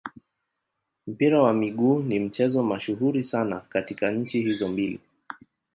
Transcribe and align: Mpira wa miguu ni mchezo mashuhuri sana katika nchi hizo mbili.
Mpira 1.07 1.41
wa 1.41 1.53
miguu 1.53 1.99
ni 1.99 2.19
mchezo 2.19 2.63
mashuhuri 2.63 3.23
sana 3.23 3.59
katika 3.59 4.11
nchi 4.11 4.41
hizo 4.41 4.67
mbili. 4.67 4.99